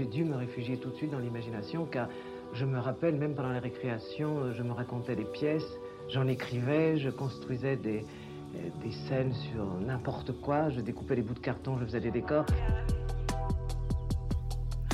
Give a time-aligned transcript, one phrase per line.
[0.00, 2.08] J'ai dû me réfugier tout de suite dans l'imagination car
[2.54, 5.76] je me rappelle, même pendant les récréations, je me racontais des pièces,
[6.08, 8.06] j'en écrivais, je construisais des,
[8.82, 12.46] des scènes sur n'importe quoi, je découpais des bouts de carton, je faisais des décors.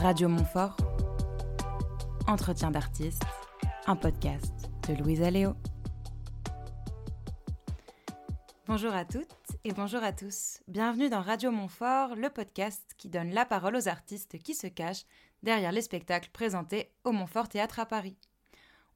[0.03, 0.77] Radio Montfort,
[2.27, 3.23] Entretien d'artistes,
[3.87, 5.53] un podcast de Louise Aléo.
[8.67, 10.61] Bonjour à toutes et bonjour à tous.
[10.69, 15.07] Bienvenue dans Radio Montfort, le podcast qui donne la parole aux artistes qui se cachent
[15.43, 18.17] derrière les spectacles présentés au Montfort Théâtre à Paris.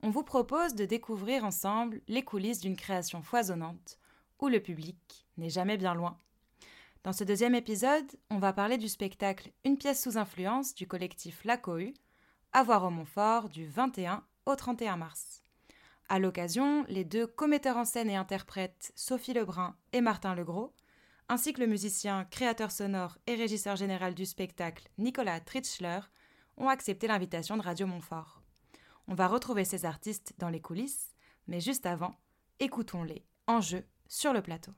[0.00, 3.98] On vous propose de découvrir ensemble les coulisses d'une création foisonnante
[4.38, 6.16] où le public n'est jamais bien loin.
[7.02, 11.42] Dans ce deuxième épisode, on va parler du spectacle Une pièce sous influence du collectif
[11.44, 11.94] La Cohue,
[12.52, 15.42] à voir au Montfort du 21 au 31 mars.
[16.12, 20.74] À l'occasion, les deux commetteurs en scène et interprètes Sophie Lebrun et Martin Legros,
[21.28, 26.00] ainsi que le musicien, créateur sonore et régisseur général du spectacle Nicolas Tritschler,
[26.56, 28.42] ont accepté l'invitation de Radio Montfort.
[29.06, 31.14] On va retrouver ces artistes dans les coulisses,
[31.46, 32.16] mais juste avant,
[32.58, 34.72] écoutons-les en jeu sur le plateau.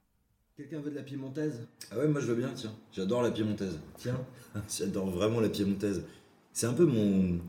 [0.55, 1.67] Quelqu'un veut de la piémontaise?
[1.91, 2.75] Ah ouais, moi je veux bien, tiens.
[2.93, 3.81] J'adore la piémontaise.
[3.97, 4.21] Tiens,
[4.69, 6.05] j'adore vraiment la piémontaise.
[6.53, 7.41] C'est un peu mon.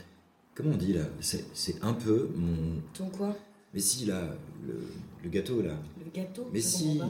[0.55, 1.03] Comment on dit là?
[1.19, 2.81] C'est un peu mon.
[2.93, 3.35] Ton quoi?
[3.73, 4.35] Mais si, là,
[4.67, 4.87] le,
[5.23, 5.73] le gâteau là.
[6.03, 7.01] Le gâteau Mais si.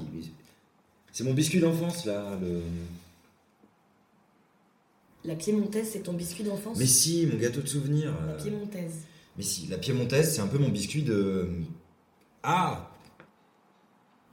[1.12, 2.38] C'est mon biscuit d'enfance là.
[2.42, 2.62] Le...
[5.26, 6.78] La piémontaise, c'est ton biscuit d'enfance?
[6.78, 8.14] Mais si, mon gâteau de souvenir.
[8.26, 8.94] La euh, piémontaise.
[9.38, 11.50] Mais si, la piémontaise, c'est un peu mon biscuit de.
[12.44, 12.90] Ah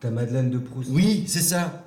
[0.01, 0.91] Ta Madeleine de Proust.
[0.91, 1.85] Oui, c'est ça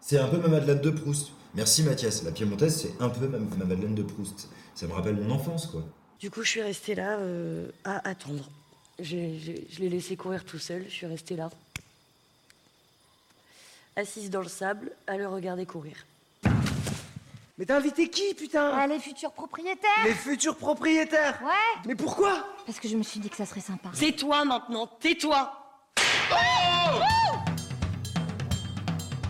[0.00, 1.32] C'est un peu ma Madeleine de Proust.
[1.54, 4.48] Merci Mathias, la piémontaise, c'est un peu ma, ma Madeleine de Proust.
[4.74, 5.84] Ça me rappelle mon enfance quoi.
[6.20, 8.48] Du coup, je suis restée là euh, à attendre.
[9.00, 9.16] Je
[9.78, 11.50] l'ai laissé courir tout seul, je suis restée là.
[13.96, 15.96] Assise dans le sable, à le regarder courir.
[17.58, 18.70] Mais t'as invité qui, putain?
[18.72, 22.46] Ah, les futurs propriétaires Les futurs propriétaires Ouais Mais pourquoi?
[22.66, 23.90] Parce que je me suis dit que ça serait sympa.
[23.92, 25.52] Tais-toi maintenant, tais-toi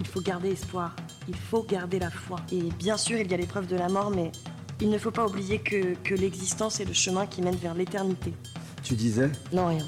[0.00, 0.94] Il faut garder espoir,
[1.26, 2.38] il faut garder la foi.
[2.52, 4.30] Et bien sûr, il y a l'épreuve de la mort, mais
[4.80, 8.32] il ne faut pas oublier que, que l'existence est le chemin qui mène vers l'éternité.
[8.88, 9.86] Tu disais Non, rien.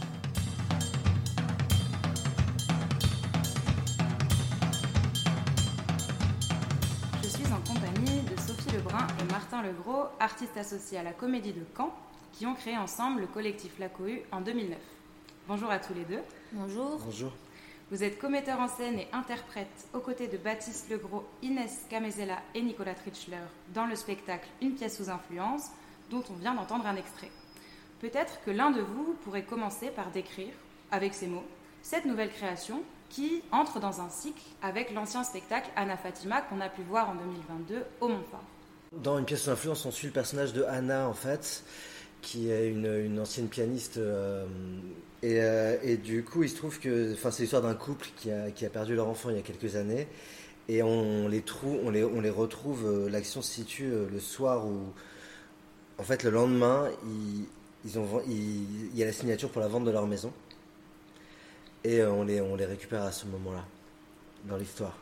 [7.23, 11.55] Je suis en compagnie de Sophie Lebrun et Martin Legros, artistes associés à la Comédie
[11.55, 11.95] de Caen,
[12.35, 14.77] qui ont créé ensemble le collectif La Cohue en 2009.
[15.49, 16.21] Bonjour à tous les deux.
[16.53, 17.01] Bonjour.
[17.03, 17.33] Bonjour.
[17.91, 22.61] Vous êtes commetteur en scène et interprète aux côtés de Baptiste Legros, Inès Camezella et
[22.61, 23.39] Nicolas Tritschler
[23.73, 25.71] dans le spectacle Une pièce sous influence,
[26.11, 27.31] dont on vient d'entendre un extrait.
[28.01, 30.53] Peut-être que l'un de vous pourrait commencer par décrire,
[30.91, 31.45] avec ces mots,
[31.83, 36.69] cette nouvelle création qui entre dans un cycle avec l'ancien spectacle Anna Fatima qu'on a
[36.69, 38.43] pu voir en 2022 au Montfort.
[38.93, 41.63] Dans une pièce d'influence, on suit le personnage de Anna, en fait,
[42.23, 43.99] qui est une, ancienne pianiste.
[43.99, 44.47] euh,
[45.23, 47.15] et, euh, et du coup, il se trouve que.
[47.15, 49.77] C'est l'histoire d'un couple qui a, qui a perdu leur enfant il y a quelques
[49.77, 50.09] années.
[50.69, 52.87] Et on les, trouve, on les, on les retrouve.
[52.87, 54.81] euh, L'action se situe le soir où.
[55.99, 57.45] En fait, le lendemain, ils,
[57.85, 60.33] ils ont, ven- ils- il y a la signature pour la vente de leur maison.
[61.85, 63.65] Et euh, on, les, on les récupère à ce moment-là,
[64.47, 64.97] dans l'histoire.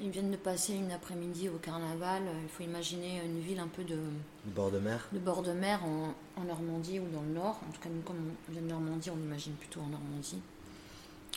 [0.00, 2.22] Ils viennent de passer une après-midi au carnaval.
[2.42, 3.98] Il faut imaginer une ville un peu de,
[4.46, 5.06] bord de mer.
[5.12, 7.60] de bord de mer en, en Normandie ou dans le nord.
[7.68, 8.16] En tout cas, nous, comme
[8.48, 10.40] on vient de Normandie, on imagine plutôt en Normandie.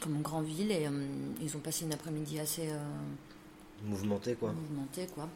[0.01, 0.71] Comme une grande ville.
[0.71, 1.05] Et euh,
[1.41, 2.77] ils ont passé une après-midi assez euh,
[3.83, 4.51] Mouvementé, quoi.
[4.53, 5.29] mouvementée, quoi.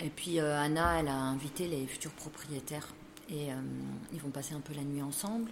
[0.00, 2.88] Et puis euh, Anna, elle a invité les futurs propriétaires.
[3.30, 3.56] Et euh,
[4.12, 5.50] ils vont passer un peu la nuit ensemble.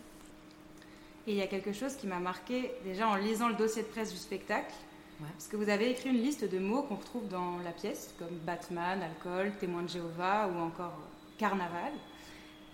[1.27, 3.89] Et il y a quelque chose qui m'a marqué déjà en lisant le dossier de
[3.89, 4.73] presse du spectacle,
[5.21, 5.29] Ouais.
[5.35, 8.35] parce que vous avez écrit une liste de mots qu'on retrouve dans la pièce, comme
[8.45, 11.93] Batman, alcool, témoin de Jéhovah ou encore euh, carnaval.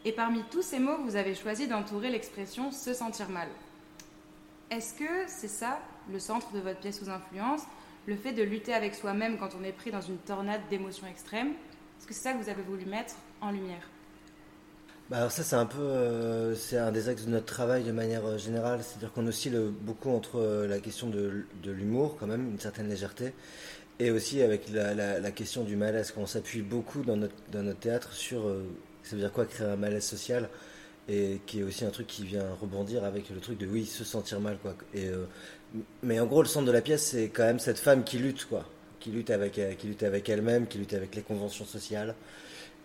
[0.07, 3.49] Et parmi tous ces mots, vous avez choisi d'entourer l'expression se sentir mal.
[4.71, 5.79] Est-ce que c'est ça
[6.11, 7.63] le centre de votre pièce sous influence,
[8.07, 11.51] le fait de lutter avec soi-même quand on est pris dans une tornade d'émotions extrêmes?
[11.99, 13.87] Est-ce que c'est ça que vous avez voulu mettre en lumière?
[15.11, 17.93] Bah alors ça c'est un peu euh, c'est un des axes de notre travail de
[17.93, 22.51] manière euh, générale, c'est-à-dire qu'on oscille beaucoup entre euh, la question de, l'humour quand même,
[22.51, 23.33] une certaine légèreté,
[23.99, 26.13] et aussi avec la, question du malaise.
[26.13, 28.65] Quand on s'appuie beaucoup dans notre, dans notre théâtre sur euh,
[29.03, 30.49] ça veut dire quoi créer un malaise social
[31.09, 34.05] et qui est aussi un truc qui vient rebondir avec le truc de oui se
[34.05, 34.75] sentir mal quoi.
[34.95, 35.25] Et euh,
[36.03, 38.45] mais en gros le centre de la pièce c'est quand même cette femme qui lutte
[38.45, 38.67] quoi,
[39.01, 42.15] qui lutte avec euh, qui lutte avec elle-même, qui lutte avec les conventions sociales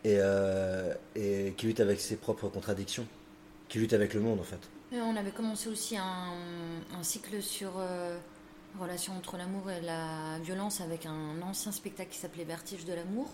[0.03, 3.07] et, euh, et qui lutte avec ses propres contradictions,
[3.69, 4.59] qui lutte avec le monde en fait.
[4.91, 6.33] Et on avait commencé aussi un,
[7.01, 8.17] cycle sur euh,
[8.79, 13.29] relation entre l'amour et la violence avec un ancien spectacle qui s'appelait Vertige de l'amour.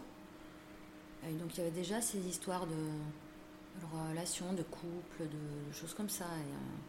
[1.27, 6.09] Et donc il y avait déjà ces histoires de, relations, de couple, de, choses comme
[6.09, 6.25] ça.
[6.25, 6.79] Et, euh,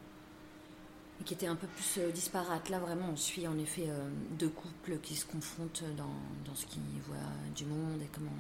[1.20, 2.68] et qui étaient un peu plus euh, disparates.
[2.68, 6.66] Là, vraiment, on suit en effet euh, deux couples qui se confrontent dans, dans ce
[6.66, 7.16] qu'ils voient
[7.54, 8.30] du monde et comment,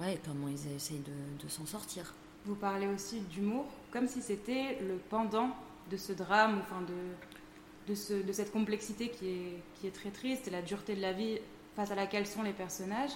[0.00, 1.02] ouais, et comment ils essayent
[1.42, 2.14] de, s'en sortir.
[2.46, 5.50] Vous parlez aussi d'humour, comme si c'était le pendant
[5.90, 10.10] de ce drame, enfin de, de, ce, de cette complexité qui est, qui est très
[10.10, 11.38] triste et la dureté de la vie
[11.76, 13.12] face à laquelle sont les personnages.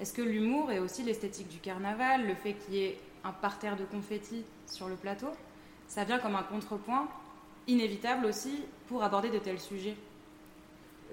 [0.00, 3.76] Est-ce que l'humour est aussi l'esthétique du carnaval, le fait qu'il y ait un parterre
[3.76, 5.28] de confettis sur le plateau?
[5.86, 7.08] Ça vient comme un contrepoint
[7.66, 9.96] inévitable aussi pour aborder de tels sujets.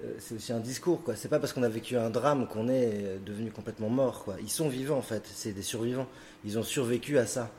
[0.04, 1.16] Euh, c'est aussi un discours, quoi.
[1.16, 4.36] C'est pas parce qu'on a vécu un drame qu'on est devenu complètement mort, quoi.
[4.40, 5.22] Ils sont vivants, en fait.
[5.32, 6.08] C'est des survivants.
[6.44, 7.50] Ils ont survécu à ça.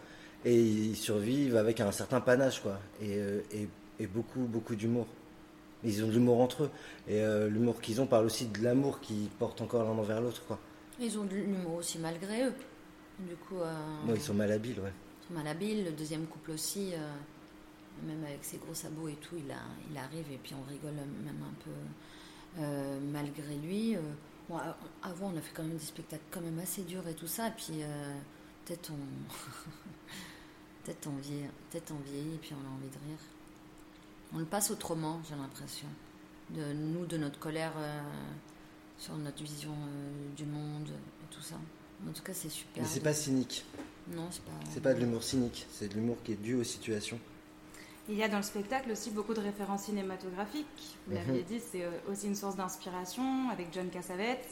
[0.45, 2.79] Et ils survivent avec un certain panache, quoi.
[3.01, 3.67] Et, euh, et,
[3.99, 5.07] et beaucoup, beaucoup d'humour.
[5.83, 6.69] Ils ont de l'humour entre eux.
[7.07, 10.43] Et euh, l'humour qu'ils ont parle aussi de l'amour qu'ils portent encore l'un envers l'autre,
[10.45, 10.59] quoi.
[10.99, 12.53] Ils ont de l'humour aussi malgré eux.
[13.19, 13.59] Du coup.
[13.59, 13.73] Euh,
[14.13, 14.91] ils sont malhabiles, ouais.
[15.21, 15.85] ils sont malhabiles.
[15.85, 19.61] Le deuxième couple aussi, euh, même avec ses gros sabots et tout, il, a,
[19.91, 21.71] il arrive et puis on rigole même un peu
[22.59, 23.95] euh, malgré lui.
[23.95, 24.01] Euh,
[24.49, 24.57] bon,
[25.01, 27.47] avant, on a fait quand même des spectacles quand même assez durs et tout ça.
[27.47, 28.15] Et puis euh,
[28.65, 28.97] peut-être on.
[30.83, 33.19] peut-être on, vieillit, peut-être on vieillit et puis on a envie de rire.
[34.33, 35.87] On le passe autrement, j'ai l'impression.
[36.49, 38.01] De nous, de notre colère euh,
[38.97, 39.75] sur notre vision
[40.35, 41.55] du monde et tout ça.
[42.07, 42.83] En tout cas, c'est super.
[42.83, 43.63] Mais c'est pas cynique.
[44.09, 44.51] Non, c'est pas.
[44.73, 45.65] C'est pas de l'humour cynique.
[45.71, 47.19] C'est de l'humour qui est dû aux situations.
[48.09, 50.97] Il y a dans le spectacle aussi beaucoup de références cinématographiques.
[51.07, 51.19] Vous Mhm.
[51.25, 54.49] l'aviez dit, c'est euh, aussi une source d'inspiration avec John Cassavetes.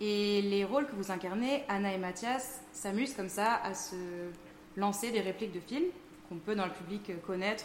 [0.00, 3.94] Et les rôles que vous incarnez, Anna et Mathias, s'amusent comme ça à se
[4.76, 5.86] lancer des répliques de films
[6.28, 7.64] qu'on peut dans le public euh, connaître.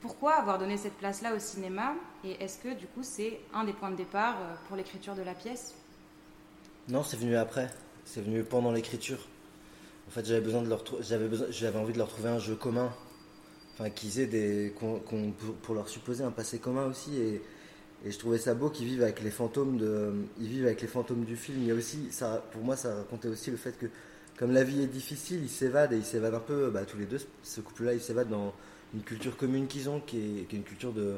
[0.00, 1.94] Pourquoi avoir donné cette place-là au cinéma
[2.24, 5.22] Et est-ce que du coup c'est un des points de départ euh, pour l'écriture de
[5.22, 5.74] la pièce?
[6.88, 7.68] Non, c'est venu après.
[8.04, 9.18] C'est venu pendant l'écriture.
[10.08, 12.54] En fait, j'avais besoin de leur, j'avais besoin, j'avais envie de leur trouver un jeu
[12.54, 12.92] commun,
[13.88, 14.74] qu'ils aient des,
[15.62, 17.16] pour, leur supposer un passé commun aussi.
[17.16, 17.42] Et,
[18.06, 19.78] je trouvais ça beau qu'ils vivent avec les fantômes
[20.40, 21.70] ils vivent avec les fantômes du film.
[21.76, 22.08] Aussi,
[22.52, 23.86] pour moi, ça racontait aussi le fait que,
[24.38, 27.04] comme la vie est difficile, ils s'évadent et ils s'évadent un peu, bah, tous les
[27.04, 27.20] deux.
[27.42, 28.54] Ce couple-là, ils s'évadent dans
[28.94, 31.16] une culture commune qu'ils ont, qui est, une culture de,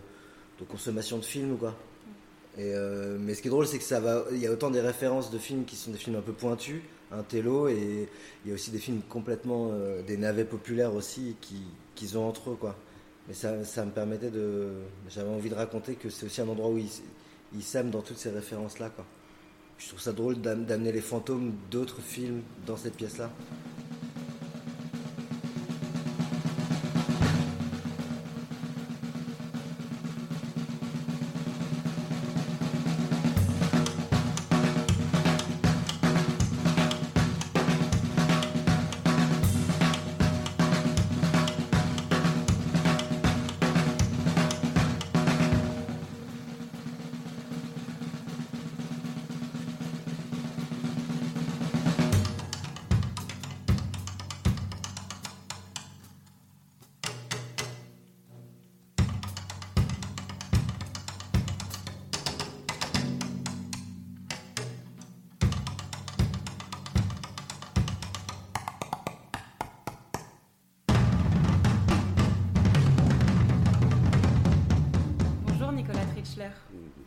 [0.69, 1.75] consommation de films, quoi.
[2.59, 4.25] Euh, mais ce qui est drôle, c'est que ça va.
[4.31, 6.83] Il y a autant des références de films qui sont des films un peu pointus,
[7.13, 8.09] un télo, et
[8.45, 11.63] il y a aussi des films complètement euh, des navets populaires aussi qui
[11.95, 12.77] qu'ils ont entre eux, quoi.
[13.29, 14.69] Mais ça, ça me permettait de.
[15.09, 16.89] J'avais envie de raconter que c'est aussi un endroit où ils
[17.55, 19.05] ils s'aiment dans toutes ces références-là, quoi.
[19.79, 23.31] Je trouve ça drôle d'am- d'amener les fantômes d'autres films dans cette pièce-là.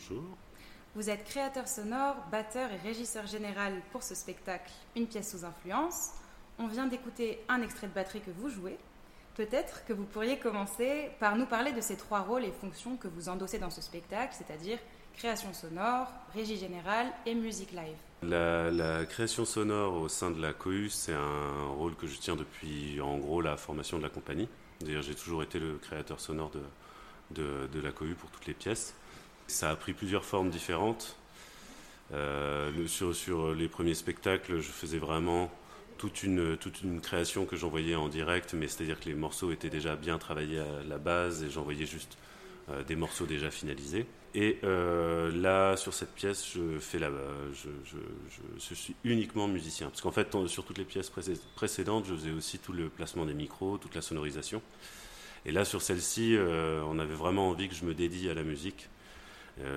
[0.09, 0.24] Bonjour.
[0.95, 6.12] Vous êtes créateur sonore, batteur et régisseur général pour ce spectacle Une pièce sous influence.
[6.59, 8.77] On vient d'écouter un extrait de batterie que vous jouez.
[9.35, 13.07] Peut-être que vous pourriez commencer par nous parler de ces trois rôles et fonctions que
[13.07, 14.77] vous endossez dans ce spectacle, c'est-à-dire
[15.13, 17.97] création sonore, régie générale et musique live.
[18.24, 22.35] La, la création sonore au sein de la cohue, c'est un rôle que je tiens
[22.35, 24.50] depuis en gros la formation de la compagnie.
[24.81, 26.62] D'ailleurs, j'ai toujours été le créateur sonore de,
[27.31, 28.93] de, de la cohue pour toutes les pièces.
[29.47, 31.17] Ça a pris plusieurs formes différentes.
[32.13, 35.51] Euh, sur, les premiers spectacles, je faisais vraiment
[35.97, 36.57] toute une,
[37.01, 40.83] création que j'envoyais en direct, mais c'est-à-dire que les morceaux étaient déjà bien travaillés à
[40.87, 42.17] la base et j'envoyais juste
[42.69, 44.05] euh, des morceaux déjà finalisés.
[44.35, 47.09] Et euh, là, sur cette pièce, je fais la,
[47.53, 52.31] je, suis uniquement musicien, parce qu'en fait, sur toutes les pièces précé- précédentes, je faisais
[52.31, 54.61] aussi tout le placement des micros, toute la sonorisation.
[55.45, 58.89] Et là, sur celle-ci, on avait vraiment envie que je me dédie à la musique,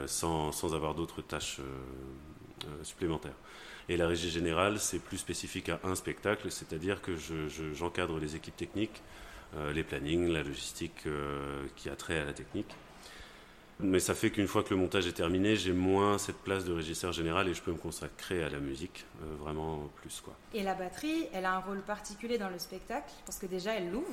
[0.07, 1.63] sans, sans avoir d'autres tâches euh,
[2.67, 3.37] euh, supplémentaires.
[3.89, 8.19] Et la régie générale, c'est plus spécifique à un spectacle, c'est-à-dire que je- je- j'encadre
[8.19, 9.03] les équipes techniques,
[9.57, 12.75] euh, les plannings, la logistique euh, qui a trait à la technique.
[13.81, 16.73] Mais ça fait qu'une fois que le montage est terminé, j'ai moins cette place de
[16.73, 20.21] régisseur général et je peux me consacrer à la musique euh, vraiment plus.
[20.21, 20.35] Quoi.
[20.53, 23.91] Et la batterie, elle a un rôle particulier dans le spectacle parce que déjà elle
[23.93, 24.09] l'ouvre,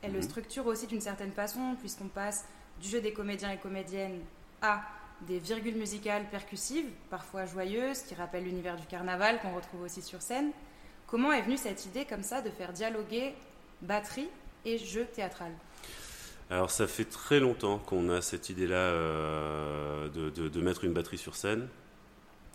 [0.00, 0.22] elle le Mhm.
[0.24, 2.46] structure aussi d'une certaine façon puisqu'on passe
[2.80, 4.20] du jeu des comédiens et comédiennes
[4.62, 4.82] à
[5.26, 10.20] des virgules musicales percussives, parfois joyeuses, qui rappellent l'univers du carnaval qu'on retrouve aussi sur
[10.22, 10.50] scène.
[11.06, 13.34] Comment est venue cette idée comme ça de faire dialoguer
[13.82, 14.28] batterie
[14.64, 15.52] et jeu théâtral?
[16.50, 21.34] Alors ça fait très longtemps qu'on a cette idée-là euh, de, mettre une batterie sur
[21.34, 21.68] scène,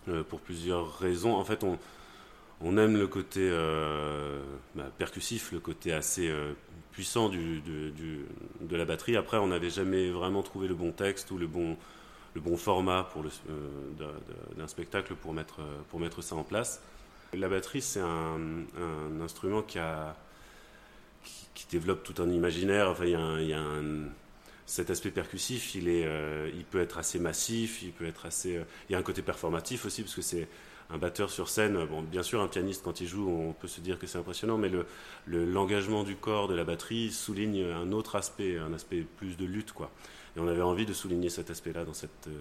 [0.10, 1.36] euh, pour plusieurs raisons.
[1.36, 4.40] En fait, on, aime le côté euh,
[4.76, 6.54] bah, percussif, le côté assez euh,
[6.92, 9.18] puissant de la batterie.
[9.18, 11.76] Après, on n'avait jamais vraiment trouvé le bon texte ou le bon,
[12.38, 14.14] le bon format le, euh,
[14.56, 16.82] d'un- spectacle pour mettre, euh, pour mettre ça en place.
[17.34, 18.40] La batterie, c'est un,
[19.22, 19.80] instrument qui
[21.54, 22.90] qui, développe tout un imaginaire.
[22.90, 23.64] Enfin, il y a,
[24.66, 28.60] cet aspect percussif, il, est, euh, il peut être assez massif, il peut être assez.
[28.90, 30.48] il y a un côté performatif aussi, parce que c'est
[30.90, 31.86] un batteur sur scène.
[31.86, 34.58] Bon, bien sûr, un pianiste, quand il joue, on peut se dire que c'est impressionnant,
[34.58, 34.86] mais le,
[35.26, 39.46] le- l'engagement du corps de la batterie souligne un autre aspect, un aspect plus de
[39.46, 39.90] lutte, quoi.
[40.38, 42.32] Et on avait envie de souligner cet aspect-là dans cette, euh,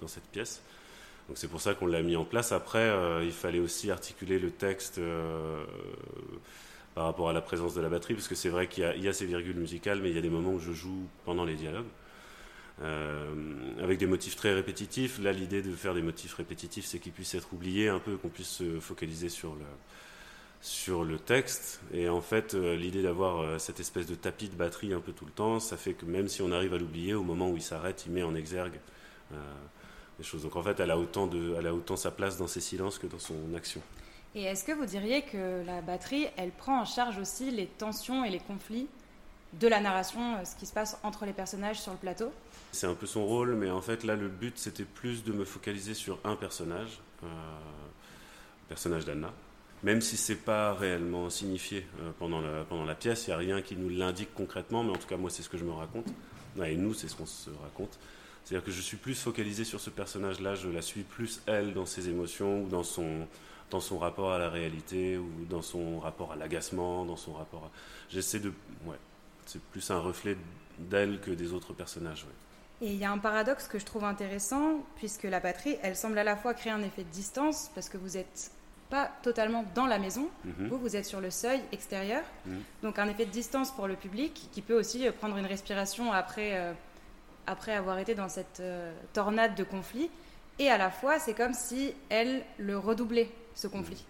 [0.00, 0.62] dans cette pièce.
[1.28, 2.52] Donc c'est pour ça qu'on l'a mis en place.
[2.52, 5.64] Après, euh, il fallait aussi articuler le texte euh,
[6.94, 9.12] par rapport à la présence de la batterie, parce que c'est vrai qu'il y, a-
[9.12, 11.86] ces virgules musicales, mais il y a des moments où je joue pendant les dialogues.
[13.82, 15.18] avec des motifs très répétitifs.
[15.18, 18.28] Là, l'idée de faire des motifs répétitifs, c'est qu'ils puissent être oubliés un peu, qu'on
[18.28, 19.64] puisse se focaliser sur le,
[20.60, 21.80] sur le texte.
[21.92, 25.12] Et en fait, euh, l'idée d'avoir euh, cette espèce de tapis de batterie un peu
[25.12, 27.56] tout le temps, ça fait que même si on arrive à l'oublier, au moment où
[27.56, 28.80] il s'arrête, il met en exergue
[29.32, 29.36] euh,
[30.18, 30.42] des choses.
[30.42, 32.98] Donc en fait, elle a, autant de, elle a autant sa place dans ses silences
[32.98, 33.80] que dans son action.
[34.34, 38.24] Et est-ce que vous diriez que la batterie, elle prend en charge aussi les tensions
[38.24, 38.88] et les conflits
[39.54, 42.32] de la narration, euh, ce qui se passe entre les personnages sur le plateau?
[42.72, 45.44] C'est un peu son rôle, mais en fait, là, le but, c'était plus de me
[45.44, 47.28] focaliser sur un personnage, le
[48.68, 49.32] personnage d'Anna.
[49.82, 53.36] Même si c'est pas réellement signifié euh, pendant, la, pendant la pièce, il n'y a
[53.36, 55.72] rien qui nous l'indique concrètement, mais en tout cas, moi, c'est ce que je me
[55.72, 56.06] raconte.
[56.64, 57.98] Et nous, c'est ce qu'on se raconte.
[58.44, 61.84] C'est-à-dire que je suis plus focalisé sur ce personnage-là, je la suis plus, elle, dans
[61.84, 63.26] ses émotions, ou dans son,
[63.70, 67.64] dans son rapport à la réalité, ou dans son rapport à l'agacement, dans son rapport
[67.64, 67.70] à...
[68.08, 68.52] J'essaie de...
[68.86, 68.96] Ouais,
[69.44, 70.36] c'est plus un reflet
[70.78, 72.24] d'elle que des autres personnages.
[72.80, 76.18] Et il y a un paradoxe que je trouve intéressant, puisque la batterie, elle semble
[76.18, 78.52] à la fois créer un effet de distance, parce que vous n'êtes
[78.90, 80.68] pas totalement dans la maison, Mhm.
[80.68, 82.60] vous, vous êtes sur le seuil extérieur, Mhm.
[82.82, 86.12] donc un effet de distance pour le public, qui peut aussi euh, prendre une respiration
[86.12, 86.72] après, euh,
[87.46, 90.10] après avoir été dans cette euh, tornade de conflit,
[90.58, 94.04] et à la fois, c'est comme si elle le redoublait, ce conflit.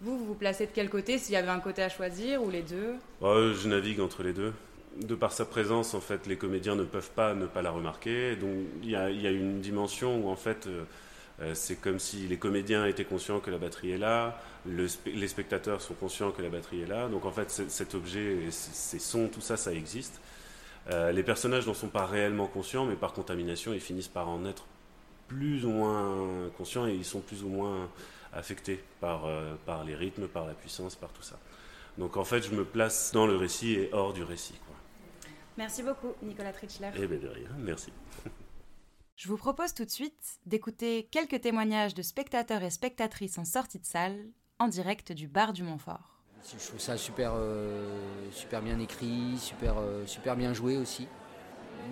[0.00, 2.50] Vous, vous vous placez de quel côté, s'il y avait un côté à choisir, ou
[2.50, 2.94] les deux?
[3.20, 4.52] Ouais, je navigue entre les deux.
[5.00, 8.36] De par sa présence, en fait, les comédiens ne peuvent pas ne pas la remarquer.
[8.36, 8.50] Donc,
[8.82, 10.82] il y a, il y a une dimension où, en fait, euh,
[11.54, 15.80] c'est comme si les comédiens étaient conscients que la batterie est là, le les spectateurs
[15.80, 17.08] sont conscients que la batterie est là.
[17.08, 20.20] Donc, en fait, cet objet, ces sons, tout ça, ça existe.
[20.90, 24.44] Euh, les personnages n'en sont pas réellement conscients, mais par contamination, ils finissent par en
[24.44, 24.66] être
[25.28, 27.88] plus ou moins conscients et ils sont plus ou moins
[28.32, 31.38] affectés par, euh, par les rythmes, par la puissance, par tout ça.
[31.98, 34.58] Donc en fait, je me place dans le récit et hors du récit.
[34.66, 34.74] Quoi.
[35.58, 36.90] Merci beaucoup, Nicolas Tritschler.
[36.96, 37.92] Eh bien, de rien, merci.
[39.16, 43.78] Je vous propose tout de suite d'écouter quelques témoignages de spectateurs et spectatrices en sortie
[43.78, 44.16] de salle,
[44.58, 46.18] en direct du bar du Montfort.
[46.58, 47.94] Je trouve ça super, euh,
[48.32, 51.06] super bien écrit, super, euh, super bien joué aussi.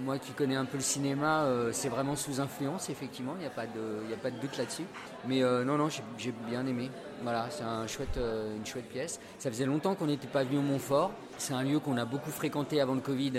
[0.00, 3.46] Moi qui connais un peu le cinéma, euh, c'est vraiment sous influence, effectivement, il n'y
[3.46, 4.84] a, pas de- y a pas de doute là-dessus.
[5.26, 6.90] Mais non, non, j'ai bien aimé.
[7.22, 9.20] Voilà, c'est une chouette pièce.
[9.38, 11.12] Ça faisait longtemps qu'on n'était pas venu au Montfort.
[11.38, 13.32] C'est un lieu qu'on a beaucoup fréquenté avant le Covid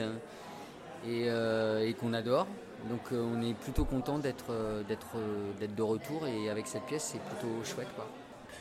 [1.08, 2.48] euh, et qu'on adore.
[2.90, 4.84] Donc euh, on est plutôt content d'être euh,
[5.16, 7.88] euh, d'être de retour et avec cette pièce, c'est plutôt chouette.
[7.96, 8.08] Quoi.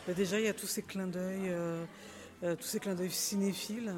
[0.07, 1.53] Bah, déjà, il y a tous ces clins d'œil,
[2.43, 3.95] tous ces clins d'œil cinéphiles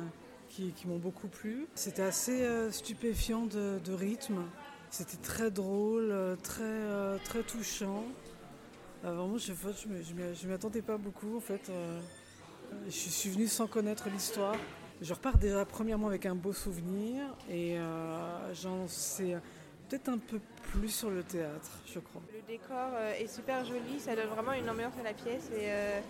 [0.49, 1.67] qui, m'ont beaucoup plu.
[1.75, 4.43] C'était assez stupéfiant de, rythme.
[4.91, 8.05] C'était très drôle, très, très touchant.
[9.03, 11.37] Vraiment, je je m'y- attendais pas beaucoup.
[11.37, 11.71] En fait,
[12.87, 14.57] je suis venue sans connaître l'histoire.
[15.01, 17.77] Je repars déjà premièrement avec un beau souvenir et
[18.55, 19.37] j'en sais
[19.93, 22.23] peut-être un peu plus sur le théâtre, je crois.
[22.33, 25.67] Le décor euh, est super joli, ça donne vraiment une ambiance à la pièce et
[25.67, 26.01] euh,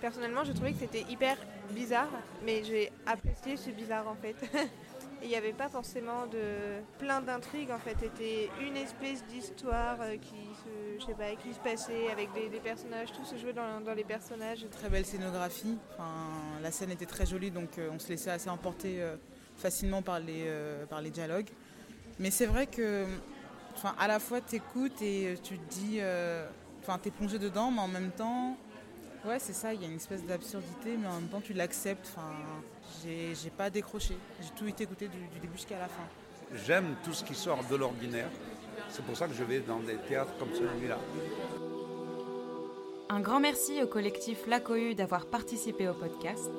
[0.00, 1.36] personnellement je trouvais que c'était hyper
[1.72, 2.10] bizarre,
[2.44, 4.36] mais j'ai apprécié ce bizarre en fait.
[5.20, 10.14] Il n'y avait pas forcément de plein d'intrigues en fait, c'était une espèce d'histoire euh,
[10.16, 13.52] qui se, je sais pas, qui se passait avec des, des personnages, tout se jouait
[13.52, 14.64] dans, dans les personnages.
[14.70, 19.02] Très belle scénographie, enfin, la scène était très jolie donc on se laissait assez emporter
[19.56, 20.48] facilement par les,
[20.88, 21.48] par les dialogues.
[22.18, 23.06] Mais c'est vrai que
[23.78, 26.48] Enfin, à la fois t'écoutes et tu te dis, euh,
[26.82, 28.56] enfin, t'es plongé dedans, mais en même temps,
[29.24, 29.72] ouais, c'est ça.
[29.72, 32.12] Il y a une espèce d'absurdité, mais en même temps, tu l'acceptes.
[32.12, 32.34] Enfin,
[33.04, 34.16] j'ai j'ai pas décroché.
[34.40, 36.02] J'ai tout été écouté du, du début jusqu'à la fin.
[36.66, 38.30] J'aime tout ce qui sort de l'ordinaire.
[38.88, 40.98] C'est pour ça que je vais dans des théâtres comme celui-là.
[43.10, 46.50] Un grand merci au collectif La Cohue d'avoir participé au podcast.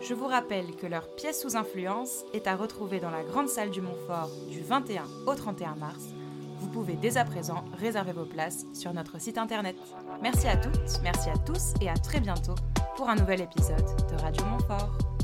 [0.00, 3.70] Je vous rappelle que leur pièce sous influence est à retrouver dans la grande salle
[3.70, 6.04] du Montfort du 21 au 31 mars.
[6.60, 9.76] Vous pouvez dès à présent réserver vos places sur notre site internet.
[10.22, 12.54] Merci à toutes, merci à tous et à très bientôt
[12.96, 15.17] pour un nouvel épisode de Radio Montfort.